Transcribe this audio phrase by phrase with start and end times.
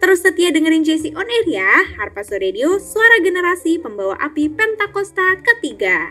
[0.00, 1.70] Terus setia dengerin JC On Air ya,
[2.00, 6.08] Harpazo Radio, suara generasi pembawa api Pentakosta ketiga.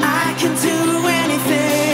[0.00, 1.87] I can do anything.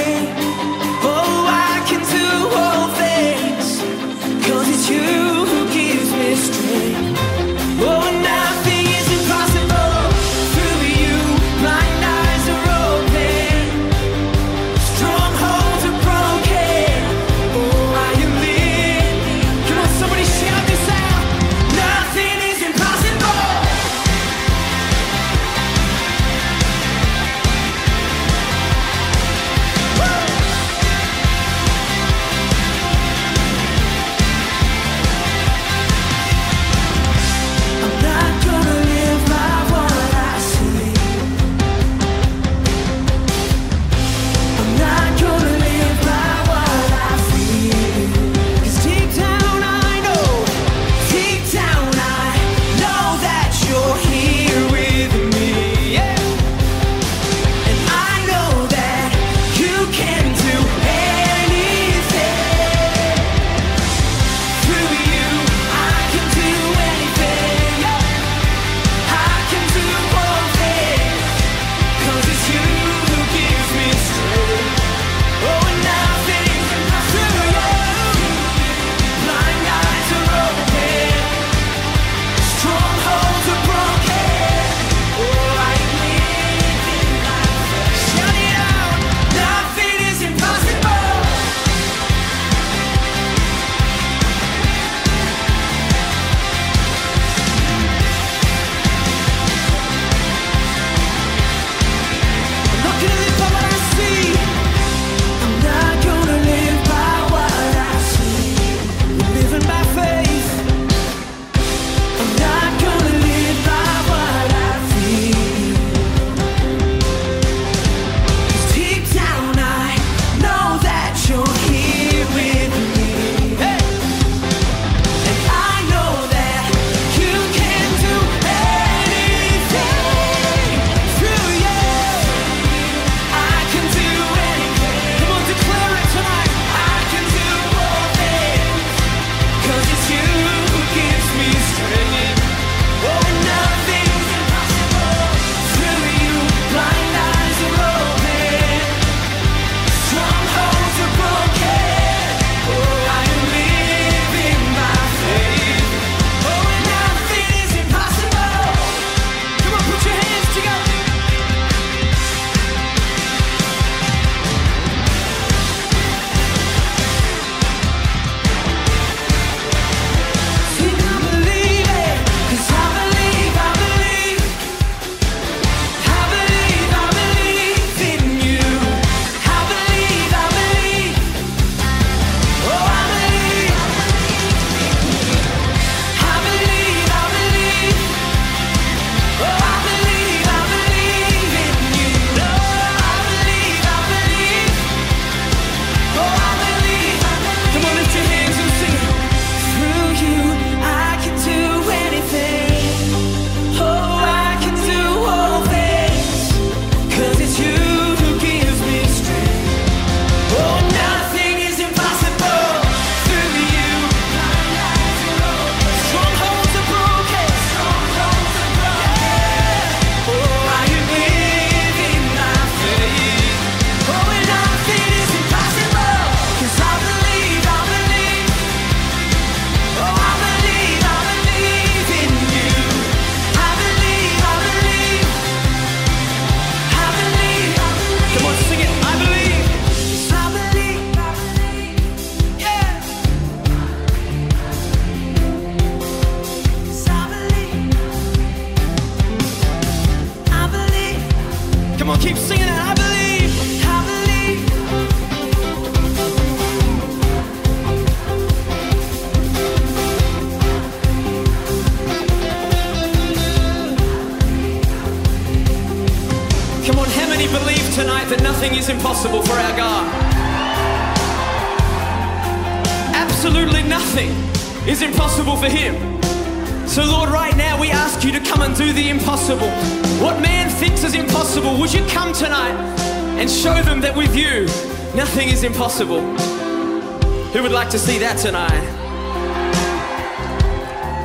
[288.44, 288.84] Tonight?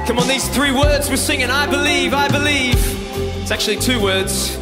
[0.07, 2.77] Come on, these three words we're singing I believe, I believe.
[3.41, 4.57] It's actually two words.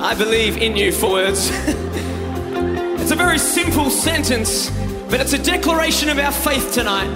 [0.00, 1.50] I believe in you, four words.
[3.00, 4.70] it's a very simple sentence,
[5.10, 7.12] but it's a declaration of our faith tonight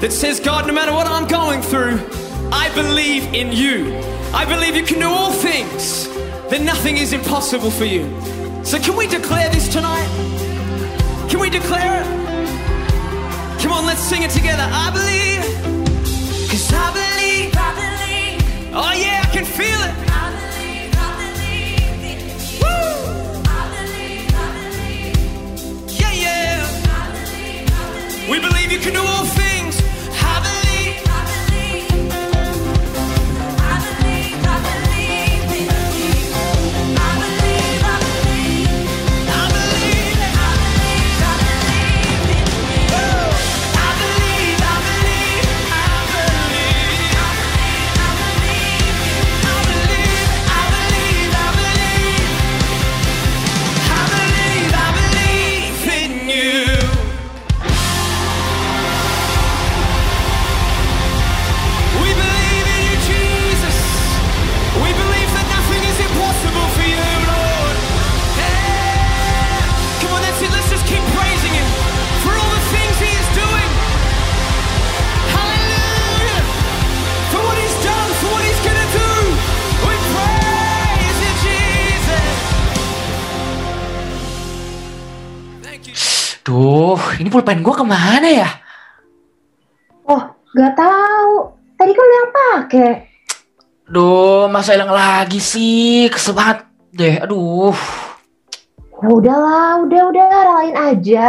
[0.00, 2.06] that says, God, no matter what I'm going through,
[2.52, 3.96] I believe in you.
[4.34, 6.06] I believe you can do all things,
[6.50, 8.04] that nothing is impossible for you.
[8.62, 10.06] So, can we declare this tonight?
[11.30, 12.29] Can we declare it?
[13.70, 14.66] Come on, let's sing it together.
[14.68, 15.44] I believe.
[16.50, 18.74] Cause I believe, I believe.
[18.74, 19.94] Oh yeah, I can feel it.
[20.10, 22.18] I believe, I believe.
[22.60, 23.46] Woo!
[23.46, 26.00] I believe, I believe.
[26.00, 26.66] Yeah, yeah.
[26.66, 28.28] I believe, I believe.
[28.28, 29.39] We believe you can do all things.
[86.80, 88.48] Duh, ini pulpen gue ke mana ya?
[90.08, 91.52] Oh, gak tahu.
[91.76, 92.90] Tadi kan yang pakai.
[93.84, 96.08] Duh, masa hilang lagi sih?
[96.08, 96.64] Kesel banget
[96.96, 97.76] deh, aduh.
[98.96, 101.28] Ya udahlah, udah udah relain aja.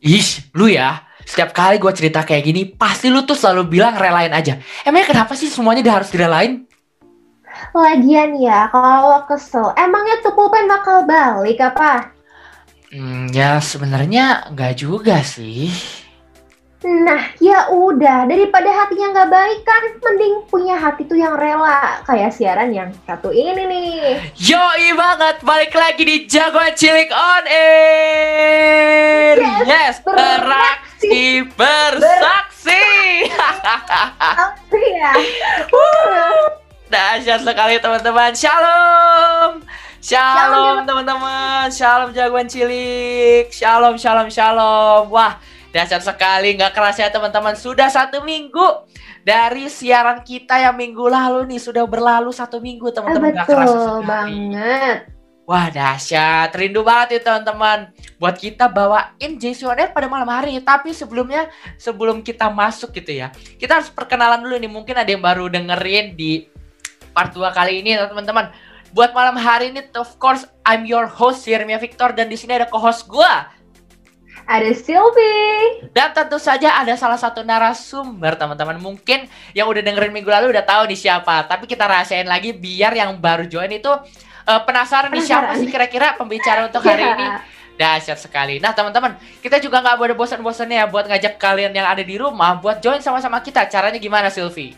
[0.00, 4.32] Ih, lu ya, setiap kali gue cerita kayak gini, pasti lu tuh selalu bilang relain
[4.32, 4.56] aja.
[4.88, 6.64] Emangnya kenapa sih semuanya dia harus direlain?
[7.76, 12.11] Lagian ya, kalau kesel, emangnya tuh pulpen bakal balik apa?
[12.92, 15.72] Hmm, ya sebenarnya nggak juga sih.
[16.84, 22.04] Nah, ya udah, daripada hatinya nggak baik kan, mending punya hati tuh yang rela.
[22.04, 24.20] Kayak siaran yang satu ini nih.
[24.36, 29.40] Yoi banget, balik lagi di Jagoan Cilik on air.
[29.40, 32.84] Yes, Yes, beraksi bersaksi.
[34.20, 35.12] Apa ya?
[36.92, 38.36] Dahsyat sekali teman-teman.
[38.36, 39.64] Shalom.
[40.02, 41.70] Shalom teman-teman.
[41.70, 43.46] Shalom jagoan cilik.
[43.54, 45.06] Shalom, shalom, shalom.
[45.14, 45.38] Wah,
[45.70, 46.58] dahsyat sekali.
[46.58, 47.54] Nggak kerasa ya teman-teman.
[47.54, 48.82] Sudah satu minggu
[49.22, 51.62] dari siaran kita yang minggu lalu nih.
[51.62, 53.30] Sudah berlalu satu minggu teman-teman.
[53.30, 54.02] Nggak kerasa sekali.
[54.10, 54.98] banget.
[55.46, 60.54] Wah dahsyat, rindu banget ya teman-teman Buat kita bawain JC On Air pada malam hari
[60.62, 65.18] Tapi sebelumnya, sebelum kita masuk gitu ya Kita harus perkenalan dulu nih Mungkin ada yang
[65.18, 66.46] baru dengerin di
[67.10, 68.54] part 2 kali ini ya teman-teman
[68.92, 72.68] Buat malam hari ini, of course, I'm your host, Yermia Victor Dan di sini ada
[72.68, 73.48] co-host gua
[74.44, 75.88] Ada Sylvie.
[75.96, 79.24] Dan tentu saja ada salah satu narasumber teman-teman Mungkin
[79.56, 83.16] yang udah dengerin minggu lalu udah tahu nih siapa Tapi kita rahasiain lagi biar yang
[83.16, 83.88] baru join itu
[84.44, 85.60] eh, penasaran nih siapa Penasaran.
[85.64, 87.16] sih kira-kira pembicara untuk hari Ya.
[87.16, 87.26] ini
[87.72, 88.60] Dahsyat sekali.
[88.60, 92.60] Nah teman-teman, kita juga nggak boleh bosan-bosannya ya buat ngajak kalian yang ada di rumah
[92.60, 93.64] buat join sama-sama kita.
[93.64, 94.76] Caranya gimana Sylvie?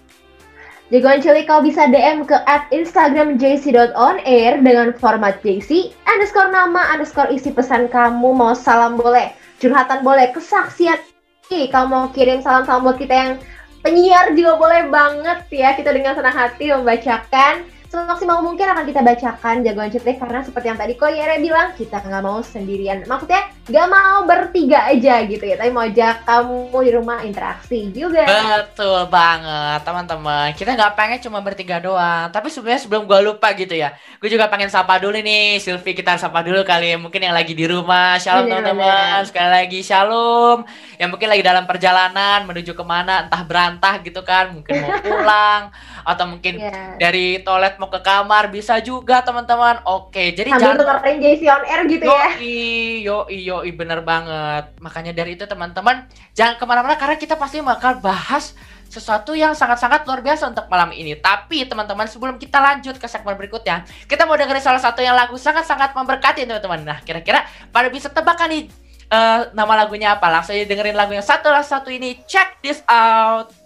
[0.92, 7.32] Jagoan cilik kau bisa DM ke at Instagram jc.onair dengan format jc underscore nama underscore
[7.32, 8.36] isi pesan kamu.
[8.36, 9.32] Mau salam boleh
[9.64, 11.00] curhatan boleh kesaksian.
[11.48, 13.32] Ih, kamu mau kirim salam-salam buat kita yang
[13.80, 15.72] penyiar juga boleh banget ya.
[15.72, 17.64] Kita dengan senang hati membacakan
[17.94, 22.02] semaksimal mungkin akan kita bacakan jagoan cilik karena seperti yang tadi kok Yere bilang kita
[22.02, 26.90] nggak mau sendirian maksudnya nggak mau bertiga aja gitu ya tapi mau ajak kamu di
[26.90, 28.26] rumah interaksi juga
[28.74, 30.50] Betul banget teman-teman.
[30.56, 32.32] Kita nggak pengen cuma bertiga doang.
[32.32, 35.94] Tapi sebenarnya sebelum gua lupa gitu ya, gue juga pengen sapa dulu nih Sylvie.
[35.94, 36.96] Kita sapa dulu kali ya.
[36.98, 38.18] Mungkin yang lagi di rumah.
[38.18, 39.22] Shalom teman-teman.
[39.28, 40.66] Sekali lagi shalom.
[40.98, 44.50] Yang mungkin lagi dalam perjalanan menuju ke mana, entah berantah gitu kan.
[44.56, 45.62] Mungkin mau pulang
[46.04, 47.00] atau mungkin Iya.
[47.00, 49.82] dari toilet mau ke kamar bisa juga teman-teman.
[49.88, 52.56] Oke, jadi sambil jangan dengerin JC on air gitu ya Yoi,
[53.02, 54.76] yoi, yoi, bener banget.
[54.78, 56.04] Makanya dari itu teman-teman,
[56.36, 58.52] jangan ke mana-mana karena kita pasti bakal bahas
[58.86, 61.18] sesuatu yang sangat-sangat luar biasa untuk malam ini.
[61.18, 65.34] Tapi teman-teman sebelum kita lanjut ke segmen berikutnya, kita mau dengerin salah satu yang lagu
[65.34, 66.86] sangat-sangat memberkati teman-teman.
[66.86, 67.42] Nah kira-kira
[67.74, 68.70] pada bisa tebak kan nih
[69.10, 70.30] eh, nama lagunya apa?
[70.30, 72.22] Langsung aja dengerin lagu yang satu satu ini.
[72.28, 73.63] Check this out.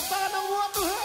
[0.00, 0.97] Yesus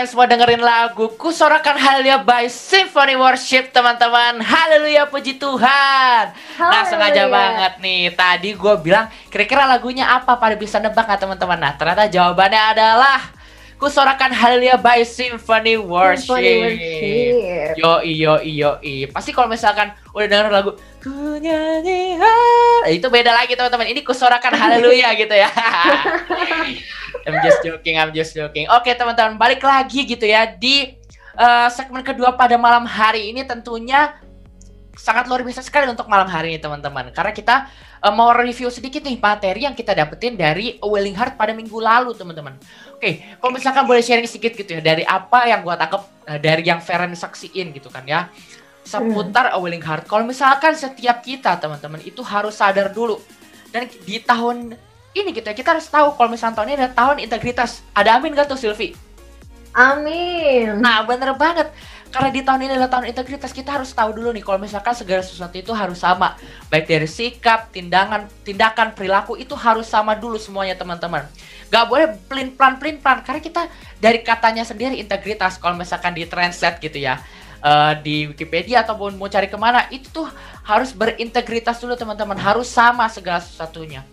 [0.00, 7.28] kalian semua dengerin lagu Kusorakan Haleluya by Symphony Worship teman-teman Haleluya puji Tuhan Nah sengaja
[7.28, 7.36] Haleluya.
[7.36, 12.08] banget nih Tadi gue bilang kira-kira lagunya apa pada bisa nebak nggak teman-teman Nah ternyata
[12.08, 13.20] jawabannya adalah
[13.76, 16.32] Kusorakan Haleluya by Symphony Worship.
[16.32, 17.76] Symphony Worship.
[17.76, 18.70] Yo yo yo
[19.12, 23.88] Pasti kalau misalkan udah denger lagu ku nyanyi ha- itu beda lagi teman-teman.
[23.88, 25.48] Ini kusorakan Haleluya gitu ya.
[27.26, 28.68] I'm just joking, I'm just joking.
[28.68, 30.92] Oke teman-teman, balik lagi gitu ya di
[31.36, 34.12] eh, segmen kedua pada malam hari ini tentunya
[34.96, 37.08] sangat luar biasa sekali untuk malam hari ini teman-teman.
[37.16, 37.68] Karena kita
[38.04, 42.12] eh, mau review sedikit nih materi yang kita dapetin dari Willing Heart pada minggu lalu
[42.12, 42.60] teman-teman.
[43.00, 46.60] Oke, kalau misalkan boleh sharing sedikit gitu ya dari apa yang gua tangkap eh, dari
[46.60, 48.28] yang Feren saksiin gitu kan ya
[48.84, 50.08] seputar A Willing Heart.
[50.08, 53.20] Kalau misalkan setiap kita teman-teman itu harus sadar dulu
[53.70, 54.74] dan di tahun
[55.10, 57.82] ini ya kita harus tahu kalau misalkan tahun ini ada tahun integritas.
[57.94, 58.94] Ada amin gak tuh Silvi?
[59.74, 60.78] Amin.
[60.78, 61.70] Nah bener banget
[62.10, 65.22] karena di tahun ini adalah tahun integritas kita harus tahu dulu nih kalau misalkan segala
[65.22, 66.34] sesuatu itu harus sama
[66.66, 71.26] baik dari sikap, tindakan, tindakan, perilaku itu harus sama dulu semuanya teman-teman.
[71.70, 73.62] Gak boleh pelin plan pelin plan karena kita
[74.02, 77.22] dari katanya sendiri integritas kalau misalkan di translate gitu ya
[77.60, 80.28] eh, di Wikipedia ataupun mau cari ke mana itu tuh
[80.64, 84.04] harus berintegritas dulu teman-teman harus sama segala sesuatunya.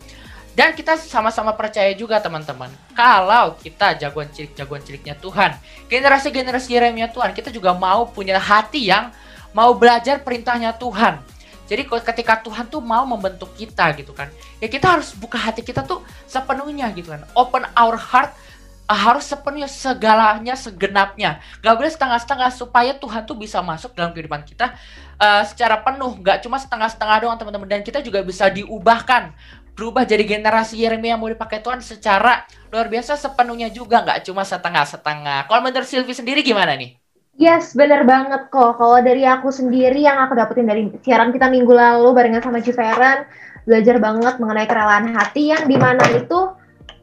[0.58, 5.54] Dan kita sama-sama percaya juga teman-teman, kalau kita jagoan cilik jagoan ciliknya Tuhan,
[5.86, 9.14] generasi-generasi Yeremia Tuhan, kita juga mau punya hati yang
[9.54, 11.22] mau belajar perintahnya Tuhan.
[11.70, 15.86] Jadi ketika Tuhan tuh mau membentuk kita gitu kan, ya kita harus buka hati kita
[15.86, 18.57] tuh sepenuhnya gitu kan, open our heart uh,
[18.88, 24.74] harus sepenuhnya segalanya segenapnya, gak boleh setengah-setengah supaya Tuhan tuh bisa masuk dalam kehidupan kita
[25.20, 29.36] uh, secara penuh, gak cuma setengah-setengah doang teman-teman, dan kita juga bisa diubahkan
[29.78, 34.42] berubah jadi generasi Yeremia yang mau dipakai Tuhan secara luar biasa sepenuhnya juga nggak cuma
[34.42, 35.46] setengah-setengah.
[35.46, 36.98] Kalau menurut Silvi sendiri gimana nih?
[37.38, 38.82] Yes, bener banget kok.
[38.82, 43.30] Kalau dari aku sendiri yang aku dapetin dari siaran kita minggu lalu barengan sama Ciferen,
[43.70, 46.50] belajar banget mengenai kerelaan hati yang di mana itu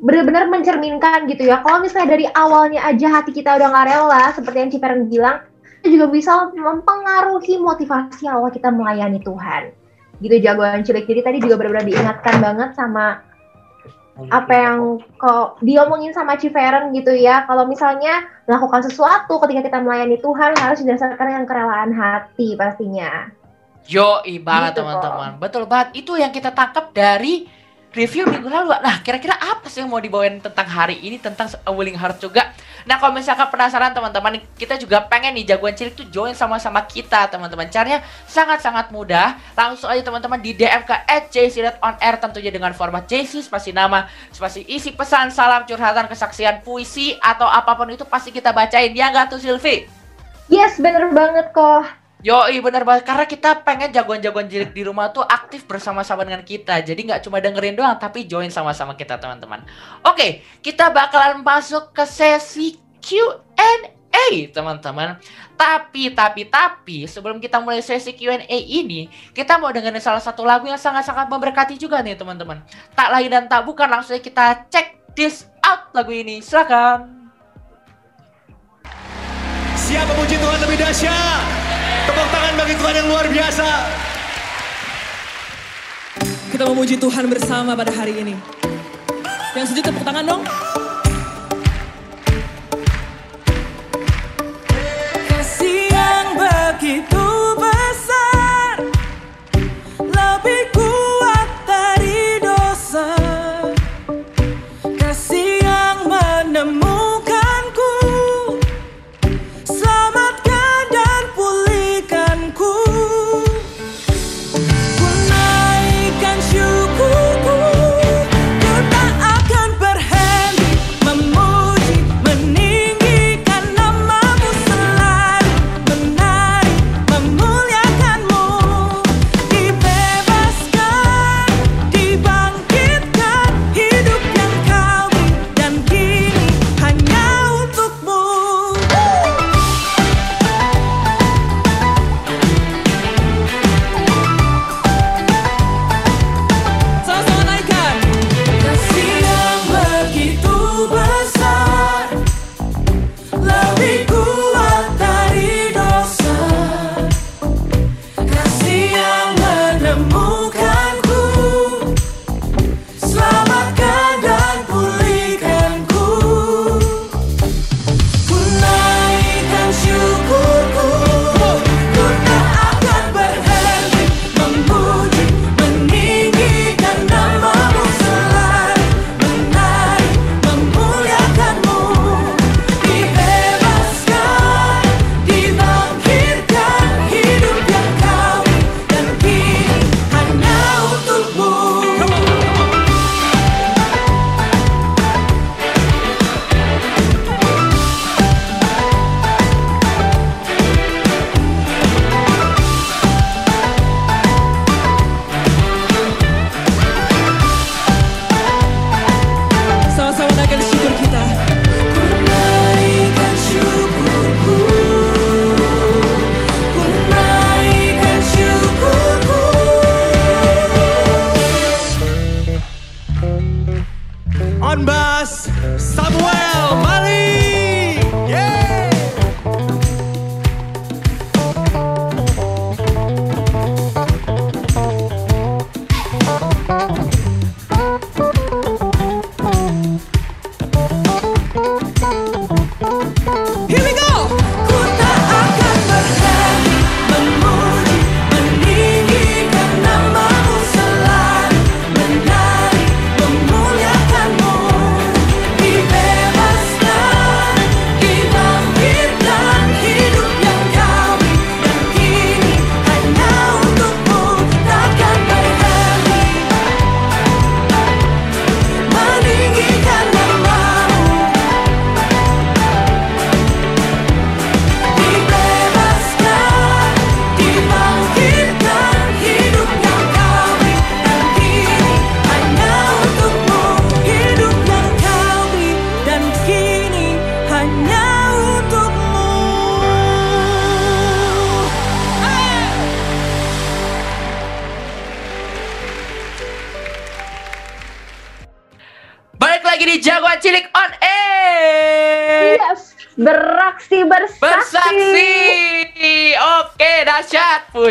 [0.02, 1.62] benar-benar mencerminkan gitu ya.
[1.62, 5.36] Kalau misalnya dari awalnya aja hati kita udah nggak rela, seperti yang Ciferen bilang,
[5.84, 9.70] itu juga bisa mempengaruhi motivasi awal kita melayani Tuhan.
[10.22, 11.04] Gitu jagoan cilik.
[11.04, 13.20] Jadi tadi juga benar-benar diingatkan banget sama
[14.30, 20.22] apa yang kok diomongin sama Ciferen gitu ya kalau misalnya melakukan sesuatu ketika kita melayani
[20.22, 23.34] Tuhan harus didasarkan dengan kerelaan hati pastinya
[23.84, 25.36] Yo, banget Gitu, teman-teman.
[25.36, 25.88] Betul banget.
[25.92, 27.44] Itu yang kita tangkap dari
[27.94, 28.74] review minggu lalu.
[28.82, 32.50] Nah, kira-kira apa sih yang mau dibawain tentang hari ini tentang Willing Heart juga?
[32.84, 37.32] Nah, kalau misalkan penasaran teman-teman, kita juga pengen nih jagoan cilik tuh join sama-sama kita,
[37.32, 37.64] teman-teman.
[37.72, 39.40] Caranya sangat-sangat mudah.
[39.56, 40.92] Langsung aja teman-teman di DM ke
[41.32, 47.48] @jc.onair tentunya dengan format JC spasi nama, spasi isi pesan, salam curhatan, kesaksian, puisi atau
[47.48, 48.92] apa pun itu pasti kita bacain.
[48.92, 50.04] Ya nggak tuh Silvi?
[50.52, 51.88] yes bener banget kok
[52.24, 53.04] Yoi bener banget.
[53.04, 56.80] Karena kita pengen jagoan-jagoan cilik di rumah tuh aktif bersama-sama dengan kita.
[56.80, 59.60] Jadi nggak cuma dengerin doang tapi join sama-sama kita teman-teman.
[60.08, 65.20] Oke kita bakalan masuk ke sesi Q&A teman-teman.
[65.52, 70.64] Tapi tapi tapi sebelum kita mulai sesi Q&A ini kita mau dengerin salah satu lagu
[70.64, 72.64] yang sangat-sangat memberkati juga nih teman-teman.
[72.96, 76.40] Tak lain dan tak bukan langsung kita cek this out lagu ini.
[76.40, 77.28] Silakan.
[79.76, 81.63] Siapa puji Tuhan lebih dahsyat?
[82.04, 83.68] Tepuk tangan bagi Tuhan yang luar biasa.
[86.52, 88.34] Kita memuji Tuhan bersama pada hari ini.
[89.56, 90.42] Yang setuju tepuk tangan dong.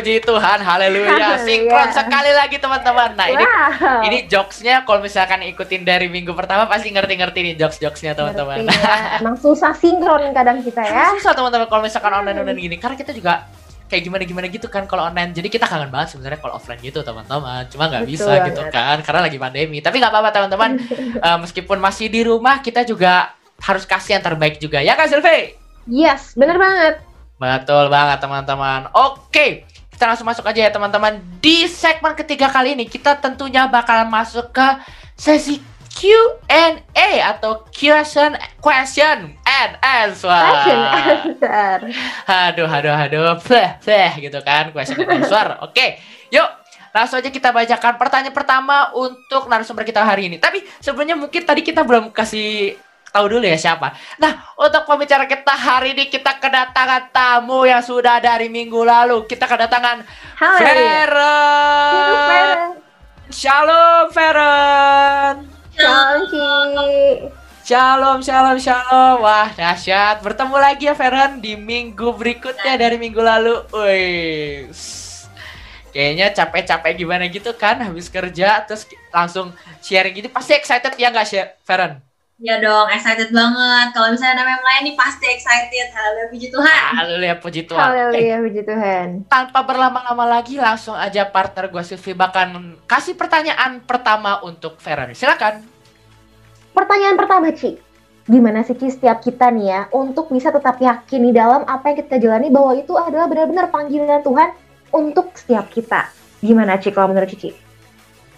[0.04, 0.60] Puji Tuhan.
[0.60, 1.40] Haleluya.
[1.48, 3.16] Sinkron sekali lagi teman-teman.
[3.16, 4.04] Nah, ini Wow.
[4.04, 8.68] ini jokesnya kalau misalkan ikutin dari minggu pertama pasti ngerti-ngerti nih jokes-jokesnya teman-teman.
[8.68, 9.24] Ya.
[9.24, 11.16] Emang susah sinkron kadang kita ya.
[11.16, 13.48] Susah teman-teman kalau misalkan online-online gini karena kita juga
[13.88, 15.32] kayak gimana-gimana gitu kan kalau online.
[15.32, 17.64] Jadi kita kangen banget sebenarnya kalau offline gitu teman-teman.
[17.72, 18.52] Cuma nggak bisa banget.
[18.52, 19.80] gitu kan karena lagi pandemi.
[19.80, 20.72] Tapi nggak apa-apa teman-teman.
[21.24, 23.32] Eh, meskipun masih di rumah kita juga
[23.64, 25.56] harus kasih yang terbaik juga ya kan Silvi?
[25.88, 27.00] Yes, bener banget.
[27.40, 28.92] Betul banget teman-teman.
[28.92, 29.64] Oke,
[29.94, 31.22] kita langsung masuk aja ya teman-teman.
[31.40, 34.68] Di segmen ketiga kali ini kita tentunya bakalan masuk ke
[35.14, 35.62] sesi
[35.94, 40.34] Q&A atau question question and answer.
[40.34, 41.78] Fashion answer.
[42.26, 45.46] Aduh, aduh, aduh, fleh, fleh gitu kan, question and answer.
[45.66, 46.02] Oke,
[46.34, 46.50] yuk
[46.94, 50.38] langsung aja kita bacakan pertanyaan pertama untuk narasumber kita hari ini.
[50.42, 52.78] Tapi sebelumnya mungkin tadi kita belum kasih
[53.14, 53.94] tahu dulu ya siapa.
[54.18, 59.30] Nah, untuk pembicara kita hari ini kita kedatangan tamu yang sudah dari minggu lalu.
[59.30, 60.02] Kita kedatangan
[60.42, 61.06] Haleluya.
[61.06, 62.58] Feren.
[63.30, 65.36] Shalom Feren.
[65.78, 66.46] Shalom, Ci.
[67.64, 69.22] Shalom, shalom, shalom.
[69.22, 70.20] Wah, dahsyat.
[70.26, 73.62] Bertemu lagi ya Feren di minggu berikutnya dari minggu lalu.
[73.72, 74.68] Wih.
[75.94, 81.14] Kayaknya capek-capek gimana gitu kan habis kerja terus ki- langsung sharing gitu pasti excited ya
[81.14, 82.02] nggak sih Feren?
[82.44, 83.96] Ya dong, excited banget.
[83.96, 85.96] Kalau misalnya namanya melayani pasti excited.
[85.96, 86.92] Haleluya, puji Tuhan.
[86.92, 87.80] Haleluya puji Tuhan.
[87.80, 89.08] Eh, Haleluya, puji Tuhan.
[89.32, 95.16] tanpa berlama-lama lagi langsung aja partner gue Silvi bahkan kasih pertanyaan pertama untuk Feren.
[95.16, 95.64] Silakan.
[96.76, 97.80] Pertanyaan pertama, Ci.
[98.28, 101.98] Gimana sih, Ci, setiap kita nih ya, untuk bisa tetap yakin di dalam apa yang
[102.04, 104.52] kita jalani bahwa itu adalah benar-benar panggilan Tuhan
[104.92, 106.12] untuk setiap kita.
[106.44, 107.56] Gimana, Ci, kalau menurut Cici?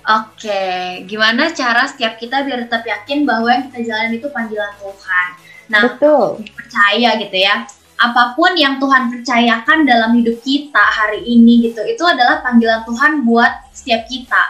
[0.06, 5.28] Oke, gimana cara setiap kita biar tetap yakin bahwa yang kita jalani itu panggilan Tuhan.
[5.66, 6.46] Nah, Betul.
[6.54, 7.66] percaya gitu ya.
[7.98, 13.26] Apa pun yang Tuhan percayakan dalam hidup kita hari ini gitu, itu adalah panggilan Tuhan
[13.26, 14.44] buat setiap kita.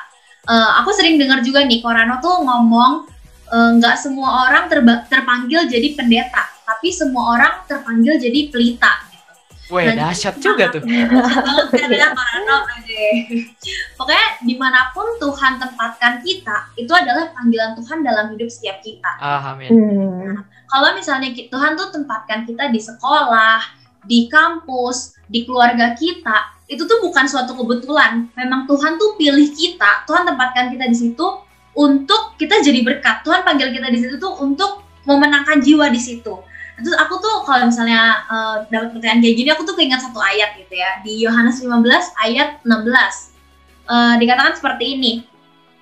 [0.46, 3.08] Eh, aku sering dengar juga nih, Korano tuh ngomong
[3.46, 4.68] eh, nggak semua orang
[5.08, 9.05] terpanggil jadi pendeta, tapi semua orang terpanggil jadi pelita.
[9.74, 10.86] Weh, Nah, dahsyat juga tuh.
[13.98, 19.10] Pokoknya di mana pun Tuhan tempatkan kita, itu adalah panggilan Tuhan dalam hidup setiap kita
[19.18, 19.70] Ah, amin.
[19.74, 20.46] Hmm.
[20.70, 23.58] kalau misalnya Tuhan tuh tempatkan kita di sekolah,
[24.06, 28.30] di kampus, di keluarga kita, itu tuh bukan suatu kebetulan.
[28.38, 31.26] Memang Tuhan tuh pilih kita, Tuhan tempatkan kita di situ
[31.74, 33.26] untuk kita jadi berkat.
[33.26, 36.34] Tuhan panggil kita di situ tuh untuk memenangkan jiwa di situ.
[36.76, 40.60] Terus aku tuh kalau misalnya eh, dapat pertanyaan kayak gini, aku tuh keinget satu ayat
[40.60, 41.00] gitu ya.
[41.02, 41.72] Di Yohanes 15
[42.20, 43.32] ayat 16.
[43.86, 45.14] Eh, dikatakan seperti ini.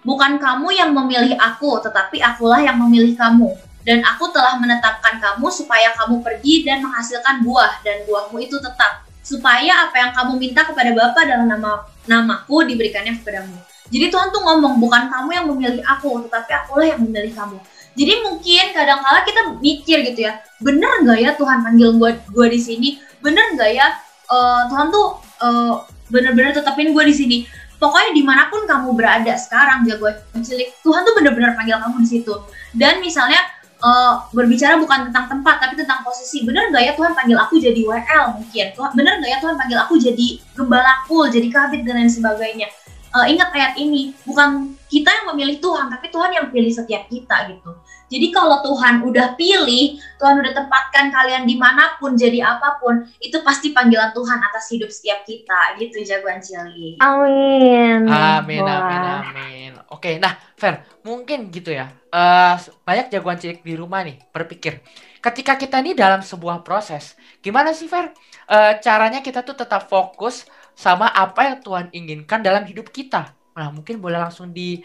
[0.04, 5.48] Bukan kamu yang memilih aku, tetapi akulah yang memilih kamu dan aku telah menetapkan kamu
[5.52, 10.64] supaya kamu pergi dan menghasilkan buah dan buahmu itu tetap supaya apa yang kamu minta
[10.64, 13.56] kepada Bapa dalam nama namaku diberikannya kepadamu.
[13.92, 17.60] Jadi Tuhan tuh ngomong bukan kamu yang memilih aku, tetapi akulah yang memilih kamu.
[17.94, 22.60] Jadi mungkin kadang-kala kita mikir gitu ya, bener nggak ya Tuhan panggil gue gue di
[22.60, 22.90] sini?
[23.22, 23.88] Bener nggak ya
[24.34, 25.74] eh, Tuhan tuh eh,
[26.10, 27.38] bener-bener tetapin gue di sini?
[27.78, 32.10] Pokoknya di mana pun kamu berada sekarang, jagoan cilik, Tuhan tuh bener-bener panggil kamu di
[32.10, 32.34] situ.
[32.74, 33.38] Dan misalnya
[33.84, 37.82] eh, berbicara bukan tentang tempat tapi tentang posisi bener nggak ya Tuhan panggil aku jadi
[37.86, 40.28] WL mungkin Tuhan bener nggak ya Tuhan panggil aku jadi
[40.58, 42.74] gembala kul jadi kabit dan lain sebagainya
[43.14, 47.46] Eh, ingat ayat ini bukan kita yang memilih Tuhan tapi Tuhan yang pilih setiap kita
[47.46, 47.78] gitu
[48.10, 53.06] jadi kalau Tuhan udah pilih Tuhan udah tempatkan kalian di mana pun jadi apa pun
[53.22, 58.10] itu pasti panggilan Tuhan atas hidup setiap kita gitu jagoan cilik Amin.
[58.10, 59.72] Amin, amin, amin.
[59.94, 61.94] Oke, nah, Fer, mungkin gitu ya.
[62.10, 64.82] eh banyak jagoan cilik di rumah nih berpikir,
[65.22, 67.14] ketika kita nih dalam sebuah proses,
[67.46, 68.10] gimana sih, Fer?
[68.50, 73.34] Eh, caranya kita tuh tetap fokus sama apa yang Tuhan inginkan dalam hidup kita.
[73.54, 74.82] Nah, mungkin boleh langsung di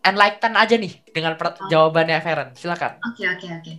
[0.00, 2.48] enlighten aja nih dengan per- jawabannya Feren.
[2.56, 3.00] Silakan.
[3.12, 3.72] Oke oke oke.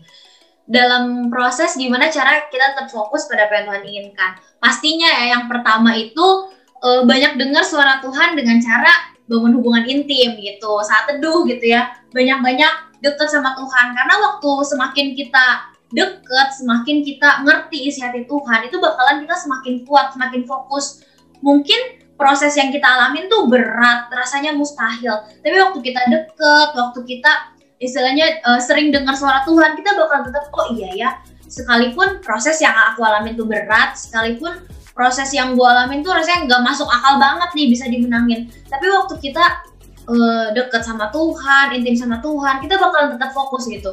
[0.69, 4.31] Dalam proses gimana cara kita tetap fokus pada apa yang Tuhan inginkan?
[4.61, 10.37] Pastinya ya yang pertama itu eh, banyak dengar suara Tuhan dengan cara bangun hubungan intim
[10.37, 11.93] gitu, saat teduh gitu ya.
[12.13, 15.45] Banyak-banyak deket sama Tuhan karena waktu semakin kita
[15.91, 21.03] deket, semakin kita ngerti isi hati Tuhan, itu bakalan kita semakin kuat, semakin fokus.
[21.41, 25.25] Mungkin proses yang kita alamin tuh berat, rasanya mustahil.
[25.41, 27.31] Tapi waktu kita deket, waktu kita
[27.81, 31.09] istilahnya eh, sering dengar suara Tuhan, kita bakal tetap oh iya ya.
[31.51, 34.63] Sekalipun proses yang aku alamin tuh berat, sekalipun
[34.95, 38.47] proses yang gue alamin tuh rasanya nggak masuk akal banget nih bisa dimenangin.
[38.69, 39.43] Tapi waktu kita
[40.07, 43.91] eh, deket sama Tuhan, intim sama Tuhan, kita bakal tetap fokus gitu.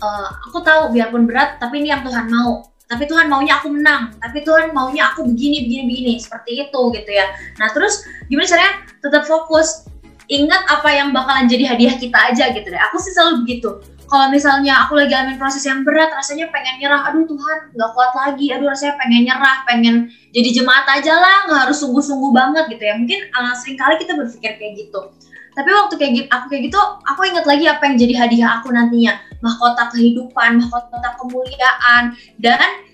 [0.00, 2.64] Eh, aku tahu biarpun berat, tapi ini yang Tuhan mau.
[2.86, 7.10] Tapi Tuhan maunya aku menang, tapi Tuhan maunya aku begini, begini, begini, seperti itu gitu
[7.10, 7.26] ya.
[7.58, 8.72] Nah terus gimana caranya
[9.02, 9.90] tetap fokus,
[10.30, 12.80] ingat apa yang bakalan jadi hadiah kita aja gitu deh.
[12.90, 13.82] Aku sih selalu begitu.
[14.06, 18.12] Kalau misalnya aku lagi alamin proses yang berat, rasanya pengen nyerah, aduh Tuhan nggak kuat
[18.14, 19.94] lagi, aduh rasanya pengen nyerah, pengen
[20.30, 22.94] jadi jemaat aja lah, nggak harus sungguh-sungguh banget gitu ya.
[22.94, 25.10] Mungkin uh, sering kali kita berpikir kayak gitu.
[25.58, 28.68] Tapi waktu kayak gitu, aku kayak gitu, aku ingat lagi apa yang jadi hadiah aku
[28.70, 29.12] nantinya,
[29.44, 32.84] mahkota kehidupan, mahkota kemuliaan, dan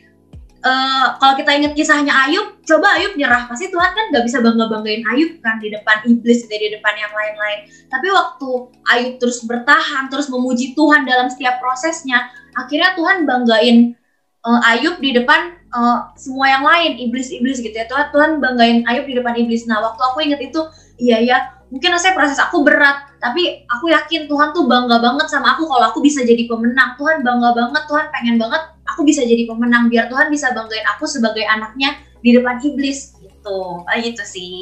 [0.63, 4.67] uh, kalau kita ingat kisahnya Ayub, coba Ayub nyerah, pasti Tuhan kan nggak bisa bangga
[4.71, 7.61] banggain Ayub kan di depan iblis, gitu, di depan yang lain-lain.
[7.91, 8.49] Tapi waktu
[8.91, 13.99] Ayub terus bertahan, terus memuji Tuhan dalam setiap prosesnya, akhirnya Tuhan banggain
[14.47, 17.87] uh, Ayub di depan uh, semua yang lain, iblis-iblis gitu ya.
[17.91, 19.67] Tuhan Tuhan banggain Ayub di depan iblis.
[19.67, 20.61] Nah, waktu aku ingat itu,
[21.03, 21.39] iya ya,
[21.73, 25.89] mungkin saya proses aku berat, tapi aku yakin Tuhan tuh bangga banget sama aku kalau
[25.89, 27.01] aku bisa jadi pemenang.
[27.01, 31.09] Tuhan bangga banget, Tuhan pengen banget aku bisa jadi pemenang biar Tuhan bisa banggain aku
[31.09, 33.89] sebagai anaknya di depan iblis gitu.
[33.89, 34.57] Kayak gitu sih.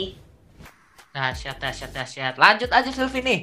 [1.11, 2.35] Dahsyat, dahsyat, dahsyat.
[2.39, 3.41] Lanjut aja Sylvie nih.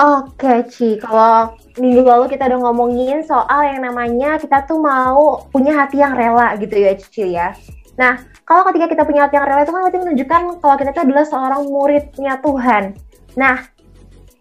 [0.00, 0.96] Oke, Ci.
[0.96, 6.16] Kalau minggu lalu kita udah ngomongin soal yang namanya kita tuh mau punya hati yang
[6.16, 7.52] rela gitu ya, Cici ya.
[8.00, 11.02] Nah, kalau ketika kita punya hati yang rela itu kan berarti menunjukkan kalau kita itu
[11.04, 12.84] adalah seorang muridnya Tuhan.
[13.36, 13.56] Nah,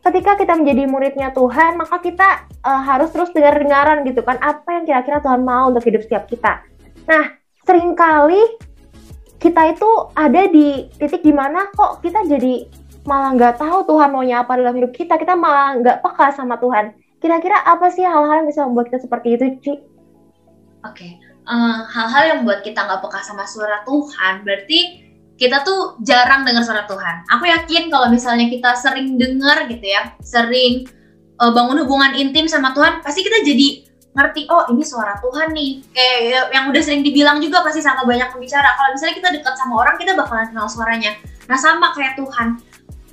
[0.08, 4.84] ketika kita menjadi muridnya Tuhan, maka kita uh, harus terus dengar-dengaran gitu kan apa yang
[4.88, 6.64] kira-kira Tuhan mau untuk hidup setiap kita.
[7.06, 7.38] Nah,
[7.68, 8.42] sering kali
[9.42, 12.70] kita itu ada di titik di mana kok kita jadi
[13.06, 16.94] malah nggak tahu Tuhan maunya apa dalam hidup kita, kita malah nggak peka sama Tuhan.
[17.22, 19.74] Kira-kira apa sih hal-hal yang bisa membuat kita seperti itu, Ci?
[20.82, 24.80] Oke, uh, hal-hal yang membuat kita nggak peka sama suara Tuhan, berarti
[25.38, 27.26] kita tuh jarang dengar suara Tuhan.
[27.38, 30.86] Aku yakin kalau misalnya kita sering dengar gitu ya, sering
[31.42, 35.88] uh, bangun hubungan intim sama Tuhan, pasti kita jadi ngerti oh ini suara Tuhan nih
[35.96, 39.74] kayak yang udah sering dibilang juga pasti sama banyak pembicara kalau misalnya kita dekat sama
[39.80, 41.16] orang kita bakalan kenal suaranya
[41.48, 42.60] nah sama kayak Tuhan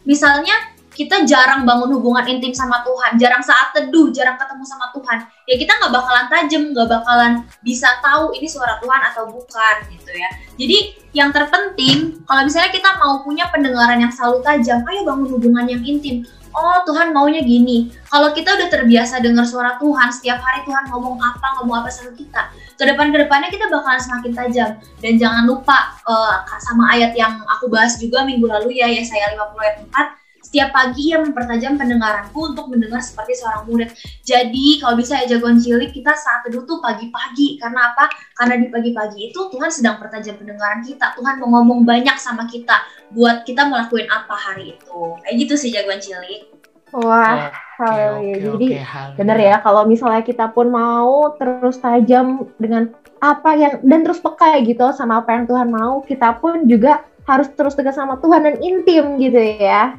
[0.08, 0.56] misalnya
[0.98, 5.54] kita jarang bangun hubungan intim sama Tuhan jarang saat teduh jarang ketemu sama Tuhan ya
[5.54, 10.30] kita nggak bakalan tajam nggak bakalan bisa tahu ini suara Tuhan atau bukan gitu ya
[10.58, 10.78] jadi
[11.14, 15.82] yang terpenting kalau misalnya kita mau punya pendengaran yang selalu tajam ayo bangun hubungan yang
[15.86, 16.26] intim
[16.58, 17.92] oh Tuhan maunya gini.
[18.08, 22.12] Kalau kita udah terbiasa dengar suara Tuhan, setiap hari Tuhan ngomong apa, ngomong apa sama
[22.16, 22.50] kita.
[22.78, 24.70] Ke depan ke depannya kita bakalan semakin tajam.
[25.02, 29.58] Dan jangan lupa uh, sama ayat yang aku bahas juga minggu lalu ya, Yesaya 50
[29.58, 29.76] ayat
[30.14, 30.18] 4.
[30.48, 33.90] Setiap pagi ia mempertajam pendengaranku untuk mendengar seperti seorang murid.
[34.24, 37.60] Jadi kalau bisa ya jagoan cilik kita saat teduh tuh pagi-pagi.
[37.60, 38.08] Karena apa?
[38.32, 41.18] Karena di pagi-pagi itu Tuhan sedang pertajam pendengaran kita.
[41.18, 42.80] Tuhan mau ngomong banyak sama kita
[43.12, 45.20] buat kita ngelakuin apa hari itu.
[45.26, 46.57] Kayak gitu sih jagoan cilik.
[46.92, 48.16] Wah, Oke, haleluya.
[48.18, 49.16] oke, Jadi oke, haleluya.
[49.18, 54.58] bener ya kalau misalnya kita pun mau terus tajam dengan apa yang dan terus peka
[54.62, 58.56] gitu sama apa yang Tuhan mau, kita pun juga harus terus dekat sama Tuhan dan
[58.64, 59.94] intim gitu ya.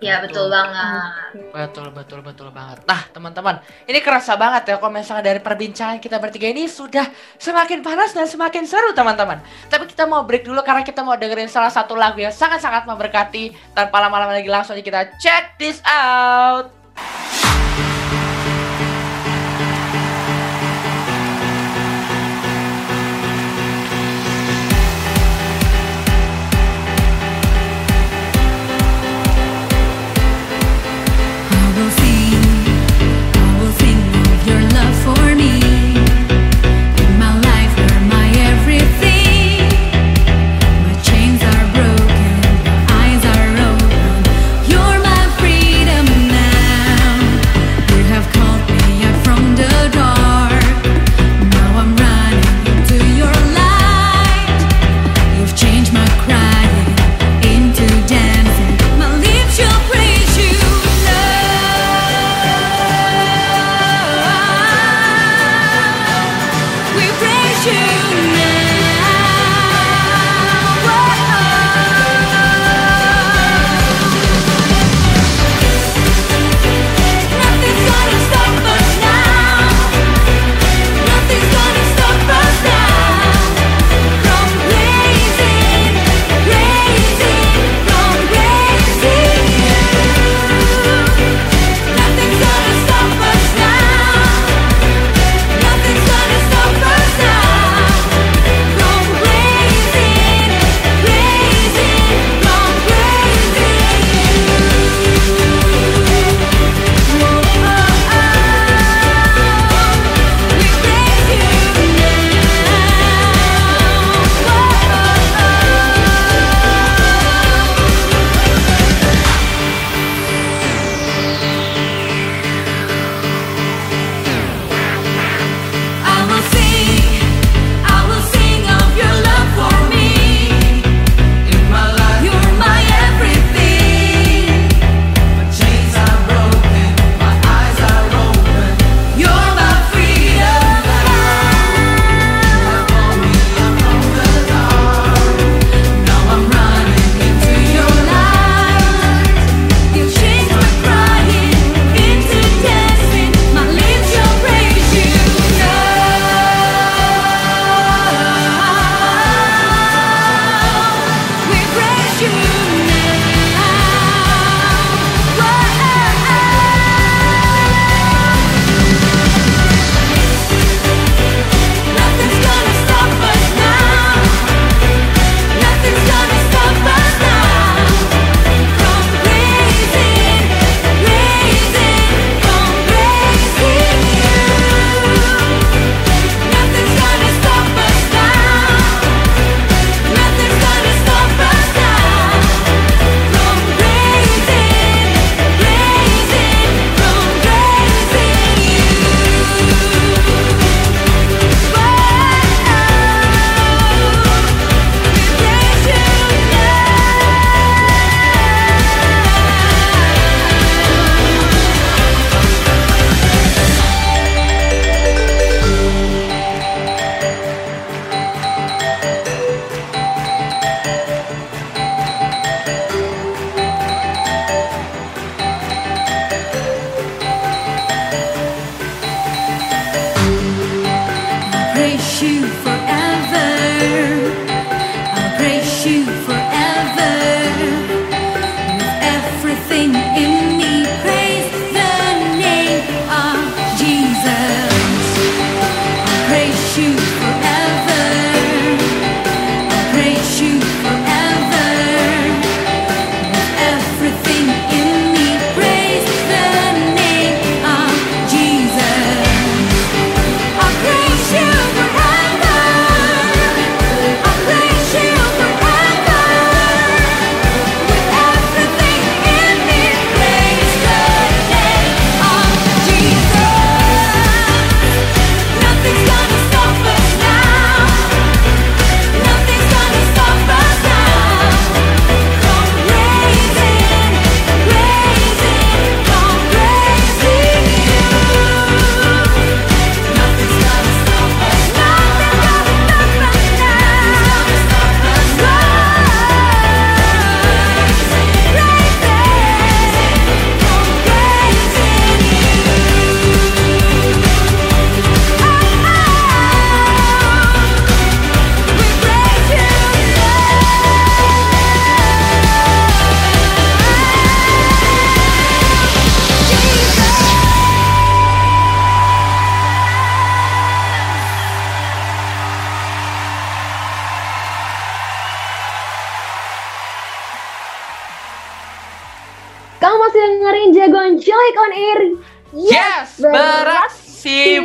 [0.00, 1.12] Ya betul banget.
[1.52, 2.80] Betul, betul, betul banget.
[2.88, 7.04] Nah, teman-teman, ini kerasa banget ya kalau misalnya dari perbincangan kita bertiga ini sudah
[7.36, 9.44] semakin panas dan semakin seru, teman-teman.
[9.68, 13.76] Tapi kita mau break dulu karena kita mau dengerin salah satu lagu yang sangat-sangat memberkati.
[13.76, 16.72] Tanpa lama-lama lagi langsung aja kita check this out.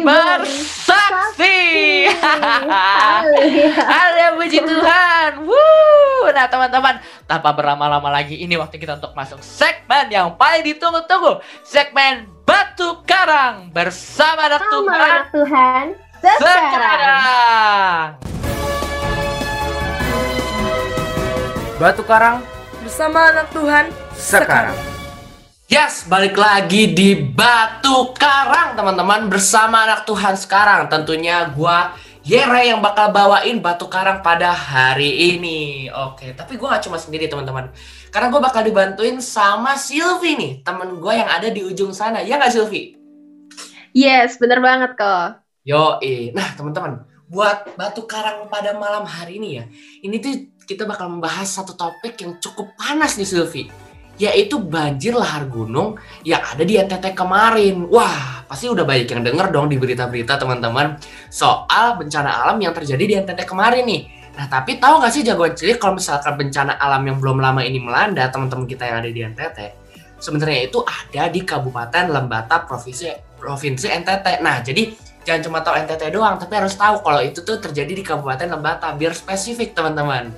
[0.06, 1.58] Bersaksi.
[3.90, 5.32] Haleluya puji Tuhan.
[5.50, 6.30] Woo.
[6.30, 11.42] Nah teman-teman, tanpa berlama-lama lagi, ini waktu kita untuk masuk segmen yang paling ditunggu-tunggu.
[11.66, 15.86] Segmen Batu Karang bersama anak Tuhan Tuhan
[16.22, 16.70] sekarang.
[16.70, 18.06] sekarang.
[21.76, 22.40] Batu Karang
[22.86, 24.95] Bersama anak Tuhan sekarang.
[25.66, 30.86] Yes, balik lagi di Batu Karang teman-teman bersama anak Tuhan sekarang.
[30.94, 35.90] Tentunya gua Yere yang bakal bawain Batu Karang pada hari ini.
[35.90, 37.74] Oke, tapi gua gak cuma sendiri teman-teman.
[38.14, 42.22] Karena gua bakal dibantuin sama Silvi nih, temen gua yang ada di ujung sana.
[42.22, 42.94] Ya nggak Silvi?
[43.90, 45.42] Yes, bener banget kok.
[45.66, 45.98] Yo,
[46.38, 49.66] nah teman-teman, buat Batu Karang pada malam hari ini ya,
[50.06, 53.66] ini tuh kita bakal membahas satu topik yang cukup panas nih Silvi,
[54.16, 57.88] yaitu banjir lahar gunung yang ada di NTT kemarin.
[57.92, 60.96] Wah, pasti udah banyak yang denger dong di berita-berita teman-teman
[61.28, 64.02] soal bencana alam yang terjadi di NTT kemarin nih.
[64.36, 67.80] Nah, tapi tahu nggak sih jagoan cilik kalau misalkan bencana alam yang belum lama ini
[67.80, 69.60] melanda teman-teman kita yang ada di NTT,
[70.20, 73.08] sebenarnya itu ada di Kabupaten Lembata Provinsi
[73.40, 74.44] Provinsi NTT.
[74.44, 74.92] Nah, jadi
[75.24, 78.92] jangan cuma tahu NTT doang, tapi harus tahu kalau itu tuh terjadi di Kabupaten Lembata
[78.92, 80.36] biar spesifik teman-teman.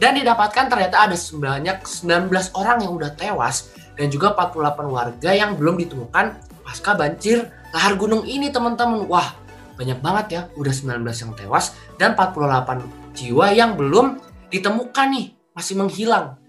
[0.00, 5.60] Dan didapatkan ternyata ada sebanyak 19 orang yang udah tewas dan juga 48 warga yang
[5.60, 9.04] belum ditemukan pasca banjir lahar gunung ini teman-teman.
[9.12, 9.36] Wah,
[9.76, 12.80] banyak banget ya, udah 19 yang tewas dan 48
[13.12, 16.40] jiwa yang belum ditemukan nih, masih menghilang.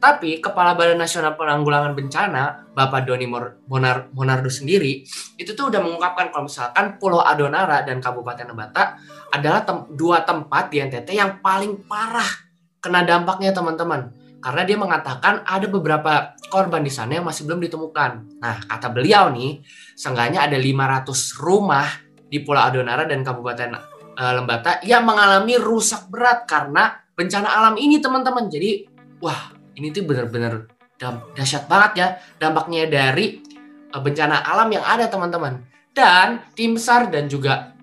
[0.00, 5.02] Tapi Kepala Badan Nasional Penanggulangan Bencana, Bapak Doni Monar Monardo sendiri,
[5.34, 8.96] itu tuh udah mengungkapkan kalau misalkan Pulau Adonara dan Kabupaten Lembata
[9.34, 12.49] adalah tem- dua tempat di NTT yang paling parah
[12.80, 14.12] kena dampaknya teman-teman.
[14.40, 18.40] Karena dia mengatakan ada beberapa korban di sana yang masih belum ditemukan.
[18.40, 19.60] Nah, kata beliau nih,
[19.92, 21.86] seenggaknya ada 500 rumah
[22.24, 23.70] di Pulau Adonara dan Kabupaten
[24.16, 28.48] eh, Lembata yang mengalami rusak berat karena bencana alam ini teman-teman.
[28.48, 28.88] Jadi,
[29.20, 32.08] wah, ini tuh bener-bener dam- dahsyat banget ya
[32.40, 33.44] dampaknya dari
[33.92, 35.68] eh, bencana alam yang ada teman-teman.
[35.92, 37.76] Dan tim SAR dan juga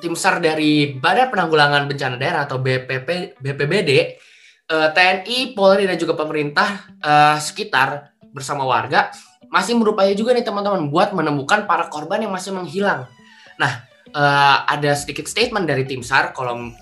[0.00, 3.90] tim SAR dari Badan Penanggulangan Bencana Daerah atau BPP BPBD,
[4.68, 9.08] eh, TNI, Polri dan juga pemerintah eh, sekitar bersama warga
[9.48, 13.06] masih berupaya juga nih teman-teman buat menemukan para korban yang masih menghilang.
[13.56, 16.72] Nah, eh, ada sedikit statement dari tim SAR kalau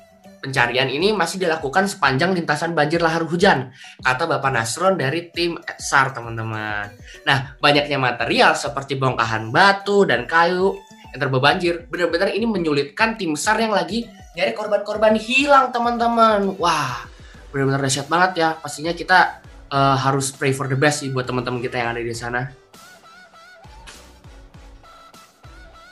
[0.44, 3.72] pencarian ini masih dilakukan sepanjang lintasan banjir lahar hujan,
[4.04, 6.92] kata Bapak Nasron dari tim SAR teman-teman.
[7.24, 10.76] Nah, banyaknya material seperti bongkahan batu dan kayu
[11.14, 16.58] yang terbawa banjir, benar-benar ini menyulitkan tim SAR yang lagi nyari korban-korban hilang teman-teman.
[16.58, 17.06] Wah,
[17.54, 18.48] benar-benar dahsyat banget ya.
[18.58, 19.38] Pastinya kita
[19.70, 22.50] eh, harus pray for the best sih buat teman-teman kita yang ada di sana.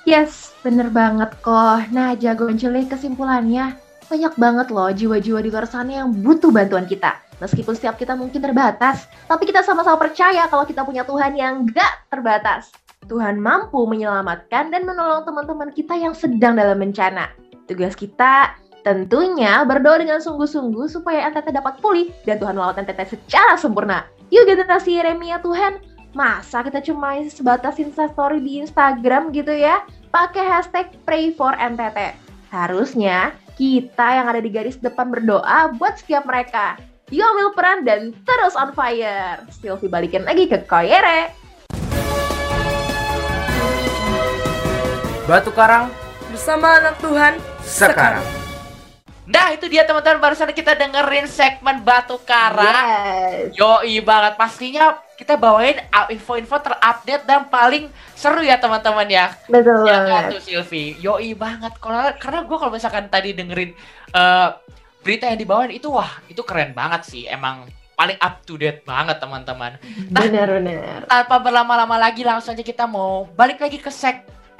[0.02, 1.86] Yes, bener banget kok.
[1.94, 3.78] Nah, jagoan cilik kesimpulannya,
[4.10, 7.22] banyak banget loh jiwa-jiwa di luar sana yang butuh bantuan kita.
[7.38, 12.10] Meskipun setiap kita mungkin terbatas, tapi kita sama-sama percaya kalau kita punya Tuhan yang gak
[12.10, 12.74] terbatas.
[13.10, 17.30] Tuhan mampu menyelamatkan dan menolong teman-teman kita yang sedang dalam bencana.
[17.66, 23.54] Tugas kita tentunya berdoa dengan sungguh-sungguh supaya NTT dapat pulih dan Tuhan melawat NTT secara
[23.58, 24.06] sempurna.
[24.34, 25.78] Yuk generasi Yeremia Tuhan,
[26.14, 29.86] masa kita cuma sebatas instastory di Instagram gitu ya?
[30.10, 32.14] Pakai hashtag pray for NTT.
[32.52, 36.76] Harusnya kita yang ada di garis depan berdoa buat setiap mereka.
[37.12, 39.40] Yuk ambil peran dan terus on fire.
[39.52, 41.41] Sylvie balikin lagi ke Koyere.
[45.24, 45.88] Batu Karang
[46.32, 48.24] Bersama anak Tuhan sekarang.
[49.28, 52.72] Nah, itu dia teman-teman barusan kita dengerin segmen Batu Karang.
[52.72, 53.52] Yes.
[53.54, 59.36] Yoi banget pastinya kita bawain uh, info-info terupdate dan paling seru ya teman-teman ya.
[59.46, 60.08] Betul Ya banget.
[60.08, 60.96] kan tuh Silvi.
[60.98, 61.76] Yoi banget.
[61.76, 63.76] Kalau karena gue kalau misalkan tadi dengerin
[64.10, 64.48] eh,
[65.04, 67.28] berita yang dibawain itu wah itu keren banget sih.
[67.28, 69.76] Emang paling up to date banget teman-teman.
[70.08, 71.04] Nah, Bener-bener.
[71.06, 73.92] tanpa berlama-lama lagi langsung aja kita mau balik lagi ke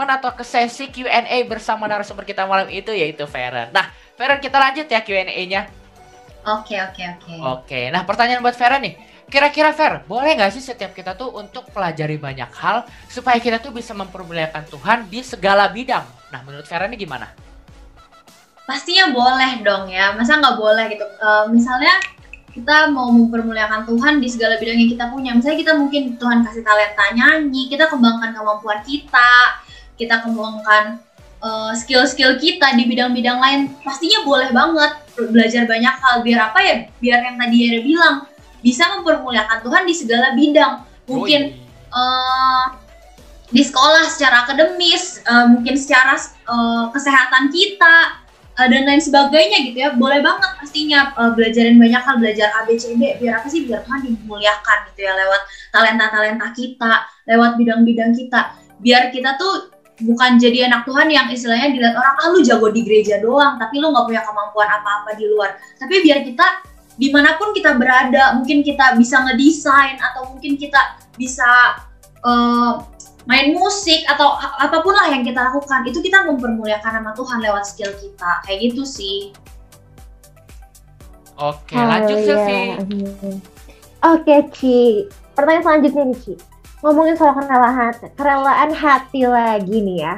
[0.03, 3.71] segmen atau ke sesi Q&A bersama narasumber kita malam itu yaitu Feren.
[3.71, 3.87] Nah,
[4.19, 5.71] Feren kita lanjut ya Q&A-nya.
[6.43, 7.35] Oke, oke, oke.
[7.39, 8.99] Oke, nah pertanyaan buat Vera nih.
[9.31, 13.71] Kira-kira Fer, boleh nggak sih setiap kita tuh untuk pelajari banyak hal supaya kita tuh
[13.71, 16.03] bisa mempermuliakan Tuhan di segala bidang?
[16.35, 17.31] Nah, menurut Vera ini gimana?
[18.67, 20.19] Pastinya boleh dong ya.
[20.19, 21.07] Masa nggak boleh gitu?
[21.07, 21.95] Eh, misalnya
[22.51, 25.31] kita mau mempermuliakan Tuhan di segala bidang yang kita punya.
[25.39, 29.63] Misalnya kita mungkin Tuhan kasih talenta nyanyi, kita kembangkan kemampuan kita,
[29.97, 31.01] kita kembangkan
[31.43, 33.61] eh, skill-skill kita di bidang-bidang lain.
[33.83, 36.15] Pastinya boleh banget belajar banyak hal.
[36.25, 36.77] Biar apa ya?
[37.03, 38.27] Biar yang tadi Yere bilang
[38.63, 40.87] bisa mempermuliakan Tuhan di segala bidang.
[41.11, 41.41] Mungkin
[41.93, 42.65] eh,
[43.53, 47.97] di sekolah secara akademis, eh, mungkin secara eh, kesehatan kita
[48.57, 49.91] eh, dan lain sebagainya gitu ya.
[49.99, 54.79] Boleh banget pastinya eh, belajarin banyak hal, belajar ABCD biar apa sih biar Tuhan dimuliakan
[54.95, 55.43] gitu ya lewat
[55.75, 56.93] talenta-talenta kita,
[57.29, 58.57] lewat bidang-bidang kita.
[58.81, 59.71] Biar kita tuh
[60.03, 63.79] bukan jadi anak Tuhan yang istilahnya dilihat orang ah lu jago di gereja doang tapi
[63.79, 66.47] lu nggak punya kemampuan apa-apa di luar tapi biar kita
[66.99, 71.79] di mana pun kita berada mungkin kita bisa ngedesain atau mungkin kita bisa
[72.21, 72.73] eh,
[73.25, 77.65] main musik atau apa pun lah yang kita lakukan itu kita mempermuliakan nama Tuhan lewat
[77.65, 79.33] skill kita kayak gitu sih
[81.43, 82.37] Oke, lanjut Haleluya.
[82.39, 82.63] Silvi.
[82.79, 83.37] Amin.
[84.05, 84.79] Oke, Ci.
[85.35, 86.35] Pertanyaan selanjutnya nih, Ci.
[86.83, 90.15] Ngomongin soal kerelaan kerelaan hati lagi nih ya.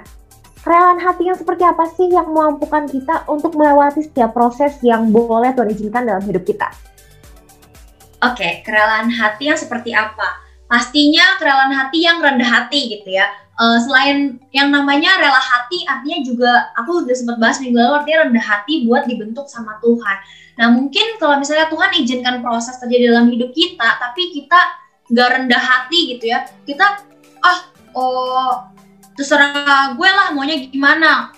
[0.65, 5.53] Kerelaan hati yang seperti apa sih yang memampukan kita untuk melewati setiap proses yang boleh
[5.53, 6.73] Tuhan izinkan dalam hidup kita?
[8.25, 10.41] Oke, kerelaan hati yang seperti apa?
[10.65, 13.29] Pastinya kerelaan hati yang rendah hati gitu ya.
[13.55, 16.51] Eh, selain yang namanya rela hati, artinya juga
[16.81, 20.17] aku udah sempat bahas minggu lalu artinya rendah hati buat dibentuk sama Tuhan.
[20.57, 24.84] Nah mungkin kalau misalnya Tuhan izinkan proses terjadi dalam hidup kita, tapi kita
[25.15, 27.07] nggak rendah hati gitu ya, kita
[27.47, 27.61] ah
[27.95, 28.67] oh
[29.15, 31.31] terserah gue lah maunya gimana,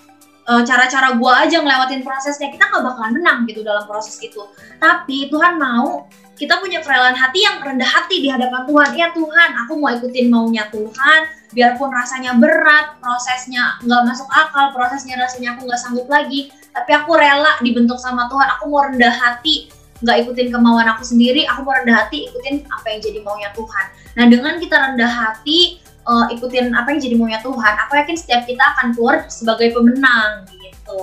[0.46, 4.38] Eh, cara-cara gue aja ngelewatin prosesnya, kita nggak bakalan menang gitu dalam proses itu.
[4.78, 6.06] Tapi Tuhan mau
[6.38, 8.90] kita punya kerelaan hati yang rendah hati di hadapan Tuhan.
[8.94, 11.20] Ya Tuhan, aku mau ikutin maunya Tuhan,
[11.50, 17.18] biarpun rasanya berat, prosesnya nggak masuk akal, prosesnya rasanya aku nggak sanggup lagi, tapi aku
[17.18, 18.46] rela dibentuk sama Tuhan.
[18.54, 19.66] Aku mau rendah hati,
[20.04, 23.86] nggak ikutin kemauan aku sendiri, aku mau rendah hati ikutin apa yang jadi maunya Tuhan.
[24.16, 28.42] Nah dengan kita rendah hati, eh, ikutin apa yang jadi maunya Tuhan, aku yakin setiap
[28.44, 31.02] kita akan keluar sebagai pemenang gitu.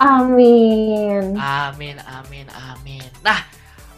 [0.00, 1.36] Amin.
[1.38, 3.08] Amin, amin, amin.
[3.22, 3.46] Nah,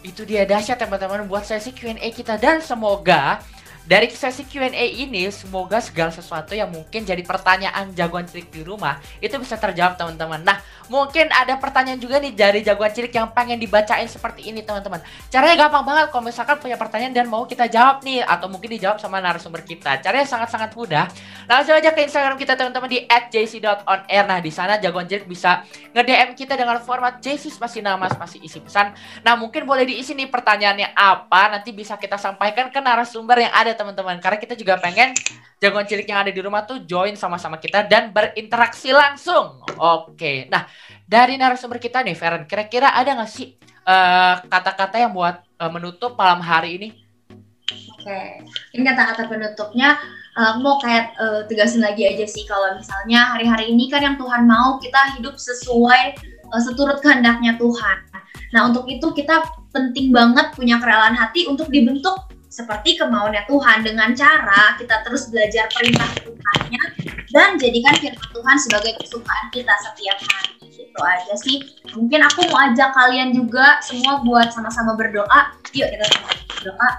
[0.03, 3.39] itu dia dahsyat teman-teman buat sesi Q&A kita dan semoga
[3.83, 8.95] dari sesi Q&A ini semoga segala sesuatu yang mungkin jadi pertanyaan jagoan cilik di rumah
[9.19, 10.39] itu bisa terjawab teman-teman.
[10.39, 15.03] Nah, mungkin ada pertanyaan juga nih dari jagoan cilik yang pengen dibacain seperti ini teman-teman.
[15.27, 19.03] Caranya gampang banget kalau misalkan punya pertanyaan dan mau kita jawab nih atau mungkin dijawab
[19.03, 19.99] sama narasumber kita.
[19.99, 21.11] Caranya sangat-sangat mudah.
[21.43, 24.23] Langsung aja ke Instagram kita teman-teman di @jc.onair.
[24.23, 28.63] Nah, di sana jagoan cilik bisa nge-DM kita dengan format JC spasi nama spasi isi
[28.63, 28.95] pesan.
[29.27, 33.72] Nah, mungkin boleh diisi nih pertanyaannya apa, nanti bisa kita sampaikan ke narasumber yang ada
[33.77, 34.17] teman-teman.
[34.23, 35.13] Karena kita juga pengen
[35.61, 39.61] jagoan cilik yang ada di rumah tuh join sama-sama kita dan berinteraksi langsung.
[39.77, 40.47] Oke.
[40.47, 40.67] Nah,
[41.03, 46.15] dari narasumber kita nih, Feren, kira-kira ada nggak sih eh, kata-kata yang buat eh, menutup
[46.19, 46.89] malam hari ini?
[48.03, 48.43] Oke,
[48.75, 49.95] ini kata-kata penutupnya
[50.33, 54.49] aku mau kayak eh, tegasin lagi aja sih kalau misalnya hari-hari ini kan yang Tuhan
[54.49, 56.01] mau kita hidup sesuai
[56.49, 57.97] eh, seturut kehendaknya Tuhan.
[58.53, 64.13] Nah untuk itu kita penting banget punya kerelaan hati untuk dibentuk seperti kemauannya Tuhan dengan
[64.13, 66.83] cara kita terus belajar perintah Tuhannya
[67.33, 70.53] dan jadikan firman Tuhan sebagai kesukaan kita setiap hari.
[70.69, 71.57] Itu aja sih.
[71.97, 75.57] Mungkin aku mau ajak kalian juga semua buat sama-sama berdoa.
[75.73, 76.89] Yuk kita sama berdoa.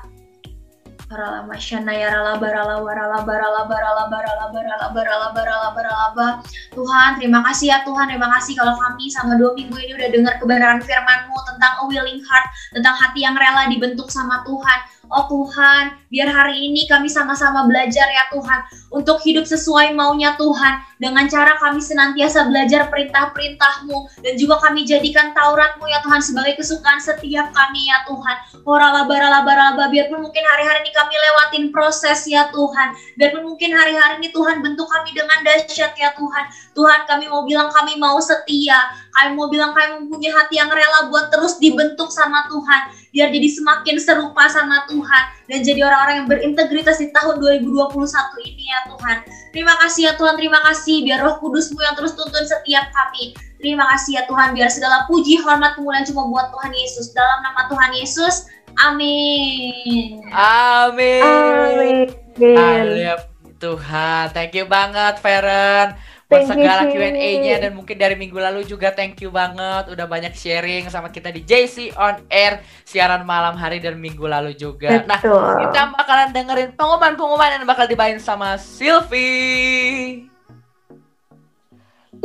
[1.06, 6.26] Baralama shana ya rala barala warala barala barala barala barala barala barala barala
[6.74, 8.10] Tuhan terima kasih ya Tuhan.
[8.10, 12.18] Terima kasih kalau kami sama dua minggu ini udah dengar kebenaran firmanmu tentang a willing
[12.26, 14.78] heart tentang hati yang rela dibentuk sama Tuhan.
[15.12, 20.80] Oh Tuhan, biar hari ini kami sama-sama belajar ya Tuhan untuk hidup sesuai maunya Tuhan
[21.02, 27.02] dengan cara kami senantiasa belajar perintah-perintah-Mu dan juga kami jadikan Taurat-Mu ya Tuhan sebagai kesukaan
[27.02, 28.36] setiap kami ya Tuhan.
[28.64, 32.96] Orala barala barala biarpun mungkin hari-hari ini kami lewatin proses ya Tuhan.
[33.20, 36.44] Biarpun mungkin hari-hari ini Tuhan bentuk kami dengan dahsyat ya Tuhan.
[36.72, 38.78] Tuhan kami mau bilang kami mau setia.
[39.14, 42.80] Kami mau bilang kami mempunyai hati yang rela buat terus dibentuk sama Tuhan.
[43.14, 45.24] Biar jadi semakin serupa sama Tuhan.
[45.46, 47.94] Dan jadi orang-orang yang berintegritas di tahun 2021
[48.42, 49.16] ini ya Tuhan.
[49.54, 51.06] Terima kasih ya Tuhan, terima kasih.
[51.06, 53.38] Biar roh kudusmu yang terus tuntun setiap kami.
[53.62, 57.16] Terima kasih ya Tuhan, biar segala puji, hormat, kemuliaan cuma buat Tuhan Yesus.
[57.16, 60.20] Dalam nama Tuhan Yesus, amin.
[60.34, 61.24] Amin.
[61.24, 62.56] Amin.
[62.58, 63.14] Haleluya
[63.62, 64.36] Tuhan.
[64.36, 65.96] Thank you banget Feren.
[66.24, 66.88] Buat segala.
[66.88, 71.28] Q&A-nya dan mungkin dari minggu lalu juga thank you banget udah banyak sharing sama kita
[71.28, 75.04] di JC on air siaran malam hari dan minggu lalu juga.
[75.04, 75.68] Nah, Betul.
[75.68, 80.32] kita bakalan dengerin pengumuman-pengumuman yang bakal dibawain sama Sylvie.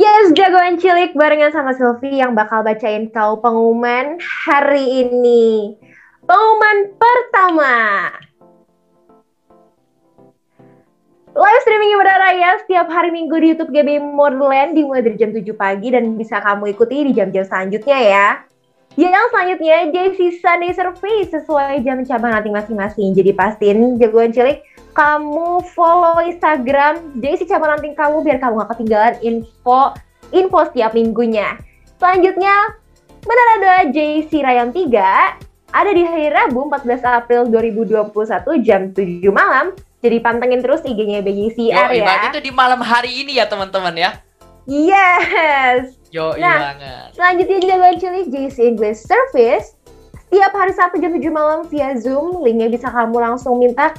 [0.00, 4.16] Yes, jagoan cilik barengan sama Sylvie yang bakal bacain kau pengumuman
[4.48, 5.76] hari ini.
[6.24, 7.76] Pengumuman pertama.
[11.30, 15.46] Live streaming Ibadah Raya setiap hari Minggu di YouTube GB Modern dimulai dari jam 7
[15.54, 18.26] pagi dan bisa kamu ikuti di jam-jam selanjutnya ya.
[18.98, 23.14] Yang selanjutnya JC Sunday Survey sesuai jam cabang nanti masing-masing.
[23.14, 24.58] Jadi pastiin jagoan cilik
[24.90, 29.94] kamu follow Instagram JC Cabang Ranting kamu biar kamu gak ketinggalan info
[30.34, 31.54] info setiap minggunya.
[32.02, 32.74] Selanjutnya,
[33.22, 39.70] Menara 2 JC Rayam 3 ada di hari Rabu 14 April 2021 jam 7 malam.
[40.00, 42.04] Jadi pantengin terus IG-nya BJCR Yo, ya.
[42.08, 44.10] berarti itu di malam hari ini ya teman-teman ya.
[44.64, 46.00] Yes.
[46.08, 47.08] Yo, Nah, banget.
[47.16, 49.76] Selanjutnya jagoan cilik JC English Service.
[50.26, 52.40] Setiap hari Sabtu jam 7 malam via Zoom.
[52.40, 53.92] Linknya bisa kamu langsung minta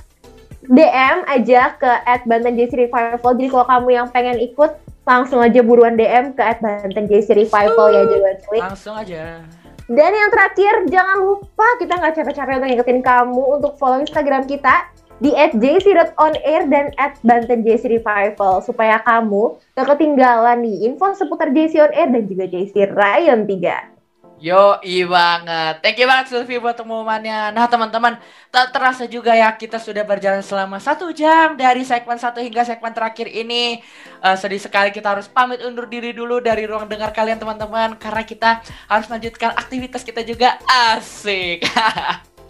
[0.66, 3.32] DM aja ke at Banten JC Revival.
[3.38, 4.72] Jadi kalau kamu yang pengen ikut,
[5.06, 8.62] langsung aja buruan DM ke at Banten JC Revival ya jagoan cilik.
[8.64, 9.44] Langsung aja.
[9.92, 14.88] Dan yang terakhir, jangan lupa kita nggak capek-capek untuk ngingetin kamu untuk follow Instagram kita
[15.22, 16.90] di @jc.onair dan
[17.22, 23.46] @bantenjcrevival supaya kamu gak ketinggalan nih info seputar JC On Air dan juga JC Ryan
[23.46, 24.02] 3.
[24.42, 25.86] Yo, i banget.
[25.86, 27.54] Thank you banget Sylvie buat pengumumannya.
[27.54, 28.18] Nah teman-teman,
[28.50, 32.90] tak terasa juga ya kita sudah berjalan selama satu jam dari segmen satu hingga segmen
[32.90, 33.86] terakhir ini.
[34.18, 38.26] Eh, sedih sekali kita harus pamit undur diri dulu dari ruang dengar kalian teman-teman karena
[38.26, 40.58] kita harus melanjutkan aktivitas kita juga
[40.98, 41.62] asik.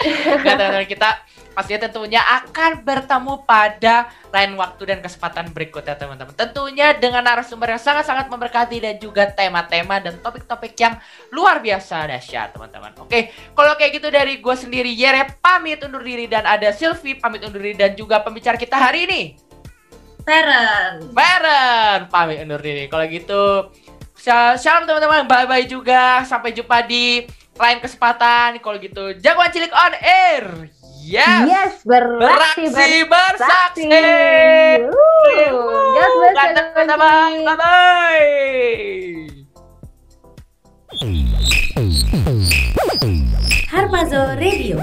[0.01, 1.13] Nah, teman-teman kita
[1.51, 6.31] pastinya tentunya akan bertemu pada lain waktu dan kesempatan berikutnya teman-teman.
[6.33, 10.95] Tentunya dengan narasumber yang sangat-sangat memberkati dan juga tema-tema dan topik-topik yang
[11.35, 12.95] luar biasa dahsyat teman-teman.
[13.03, 17.43] Oke, kalau kayak gitu dari gue sendiri Yere pamit undur diri dan ada Sylvie pamit
[17.43, 19.21] undur diri dan juga pembicara kita hari ini
[20.21, 21.09] Parent.
[21.11, 22.85] Baren pamit undur diri.
[22.85, 23.73] Kalau gitu
[24.61, 26.21] shalom teman-teman, bye-bye juga.
[26.29, 27.25] Sampai jumpa di
[27.57, 28.61] lain kesempatan.
[28.61, 30.45] Kalau gitu jagoan cilik on air.
[31.01, 31.49] Yes.
[31.49, 33.89] Yes, beraksi, Beraksi bersaksi.
[33.89, 34.93] Uh,
[35.97, 37.31] just best Ganteng jagoan teman-teman.
[37.33, 37.49] cilik.
[37.49, 38.61] Bye-bye.
[43.71, 44.77] Harmazo Radio